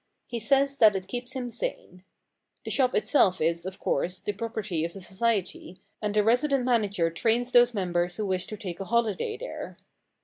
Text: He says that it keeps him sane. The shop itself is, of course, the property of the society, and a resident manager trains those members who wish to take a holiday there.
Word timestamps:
He 0.25 0.39
says 0.39 0.77
that 0.77 0.95
it 0.95 1.07
keeps 1.07 1.33
him 1.33 1.51
sane. 1.51 2.03
The 2.65 2.71
shop 2.71 2.95
itself 2.95 3.39
is, 3.39 3.67
of 3.67 3.77
course, 3.77 4.19
the 4.19 4.33
property 4.33 4.83
of 4.83 4.93
the 4.93 4.99
society, 5.01 5.79
and 6.01 6.17
a 6.17 6.23
resident 6.23 6.65
manager 6.65 7.11
trains 7.11 7.51
those 7.51 7.75
members 7.75 8.17
who 8.17 8.25
wish 8.25 8.47
to 8.47 8.57
take 8.57 8.79
a 8.79 8.85
holiday 8.85 9.37
there. 9.37 9.77